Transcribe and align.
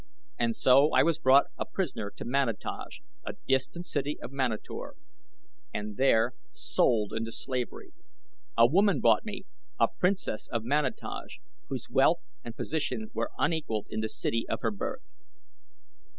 And 0.39 0.55
so 0.55 0.89
I 0.93 1.03
was 1.03 1.19
brought 1.19 1.45
a 1.59 1.63
prisoner 1.67 2.11
to 2.17 2.25
Manataj, 2.25 3.01
a 3.23 3.33
distant 3.47 3.85
city 3.85 4.19
of 4.19 4.31
Manator, 4.31 4.95
and 5.75 5.95
there 5.95 6.33
sold 6.53 7.13
into 7.13 7.31
slavery. 7.31 7.93
A 8.57 8.65
woman 8.65 8.99
bought 8.99 9.25
me 9.25 9.45
a 9.79 9.87
princess 9.87 10.47
of 10.51 10.63
Manataj 10.63 11.37
whose 11.69 11.85
wealth 11.87 12.17
and 12.43 12.55
position 12.55 13.11
were 13.13 13.29
unequaled 13.37 13.85
in 13.91 13.99
the 13.99 14.09
city 14.09 14.47
of 14.49 14.61
her 14.61 14.71
birth. 14.71 15.13